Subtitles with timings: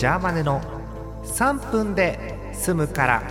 [0.00, 0.62] ジャーマネの
[1.24, 3.22] 3分で済むから。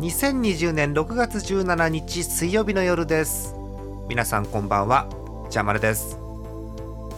[0.00, 3.54] 2020年6月17日水曜日の夜です。
[4.08, 5.06] 皆さんこんばんは。
[5.50, 6.18] ジャーマネです。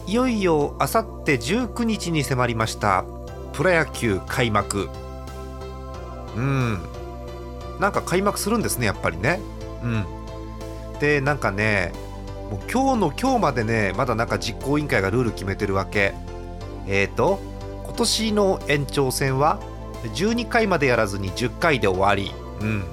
[0.05, 3.03] いよいよあさって19日に迫りました。
[3.53, 4.87] プロ野球開幕。
[6.35, 6.77] うん。
[7.79, 9.39] なんか開幕するんですねやっぱりね。
[9.81, 10.05] うん。
[10.99, 11.93] でなんかね
[12.51, 16.13] もう今日の今日までねまだなんか実行委員会がルール決めてるわけ。
[16.85, 17.54] えーと
[17.95, 19.57] 今年の延長戦は
[20.03, 22.83] 12回までやらずに10回で終わり、うん。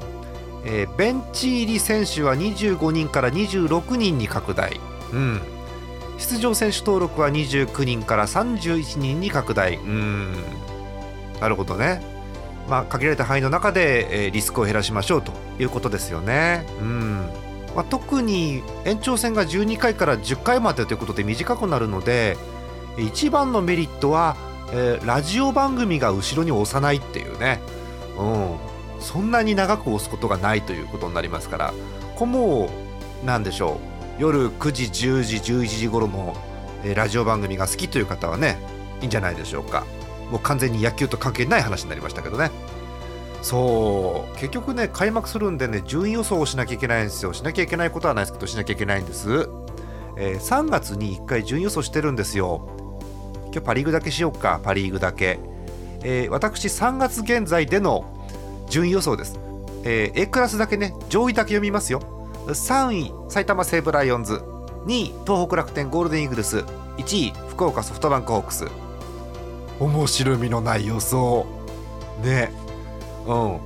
[0.65, 4.80] えーベンチ入り選手は25人から26人に拡大、
[5.12, 5.41] うん、
[6.19, 10.34] 出場選手登録は29人から31人に拡大、うん、
[11.41, 12.00] なるほどね、
[12.69, 16.64] まあ、限られた範囲の中で、えーリスクを減らしましょうということですよね。
[16.80, 17.28] うん。
[17.75, 22.37] まあ、特に延長戦が12回から10回までということで短くなるので
[22.98, 24.36] 一番のメリットは、
[24.73, 27.61] えーラジオ番組が後ろに押さないっていうね、
[28.19, 28.56] うん、
[29.01, 31.75] そんなに長く押すことがないということになりますから。
[32.17, 32.70] これも
[33.23, 33.79] うなんでしょ
[34.19, 34.23] う。
[34.23, 36.37] 夜9時10時11時頃の、
[36.84, 38.59] えーラジオ番組が好きという方はね
[39.01, 39.84] いいんじゃないでしょうか。
[40.31, 42.51] もう完全に野球と関係ない話になりましたけどね。
[43.42, 44.36] そう。
[44.36, 47.33] 結局ね開幕するんでね順位予想をしなきゃいけないんですよ。
[47.33, 49.48] しなきゃいけないことはないですけどしなきゃいけないんです、
[50.17, 52.67] えー3月に1回順位予想してるんですよ。
[53.53, 54.61] 今日パ・リーグだけしようか。
[54.62, 55.39] パ・リーグだけ、
[56.03, 58.05] えー私3月現在での
[58.69, 59.39] 順位予想です、
[59.84, 62.00] えー A クラスだけね上位だけ読みますよ。
[62.48, 64.42] 3位埼玉西武ライオンズ。
[64.86, 66.64] 2位東北楽天ゴールデンイーグルス。
[66.97, 68.67] 1位福岡ソフトバンクホークス。
[69.78, 71.47] 面白みのない予想。
[72.25, 72.53] ね。
[73.27, 73.61] うん。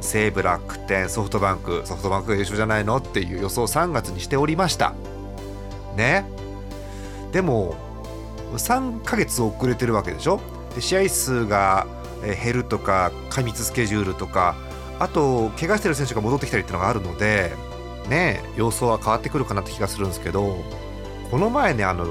[0.00, 1.82] 西武楽天ソフトバンク。
[1.84, 2.96] ソフトバンクが優勝じゃないの？
[2.96, 4.92] っていう予想を3月にしておりました。
[5.96, 6.26] ね。
[7.32, 7.74] でも
[8.58, 10.40] 3ヶ月遅れてるわけでしょ？
[10.74, 11.86] で試合数が
[12.22, 14.54] 減るとか過密スケジュールとか
[14.98, 17.52] あと怪我してる選手が戻ってきたりっていうのがあるので
[18.08, 20.56] ね様相は変わってくるかなって気がするんですけど
[21.30, 22.06] この前ねあの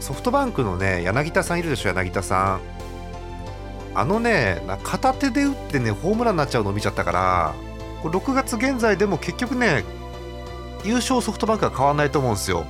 [0.00, 2.60] ソフトバンクのね柳田さんいるでしょ柳田さん。
[3.96, 7.54] あのね片手で打ってねホームランになっちゃうのを見ちゃったから
[8.02, 9.84] これ6月現在でも結局ね
[10.84, 12.66] 優勝ソフトバンクは変わらないと思うんですよ。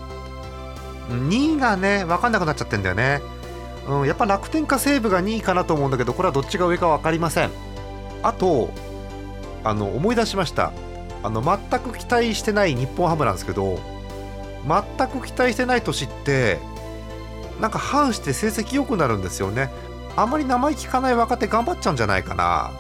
[1.09, 3.20] 2位がね分かんなくなっちゃってんだよね。
[3.88, 7.50] うん、やっぱ楽天か西武が2位かなと思うんだけどこれはどっちが上か分かりません。
[8.22, 8.70] あと
[9.62, 10.72] あの思い出しました。
[11.22, 13.78] あの全く期待してない日本ハムなんですけど
[14.69, 16.59] 全く期待してない年って
[17.60, 19.70] なんか反して成績良くなるんですよね。
[20.16, 22.72] あんまり名前聞かない若手頑張っちゃうんじゃないかな。